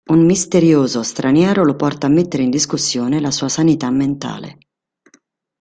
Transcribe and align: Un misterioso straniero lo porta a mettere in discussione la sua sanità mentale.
Un 0.09 0.25
misterioso 0.25 1.03
straniero 1.03 1.63
lo 1.63 1.75
porta 1.75 2.07
a 2.07 2.09
mettere 2.09 2.41
in 2.41 2.49
discussione 2.49 3.19
la 3.19 3.29
sua 3.29 3.49
sanità 3.49 3.87
mentale. 3.91 4.57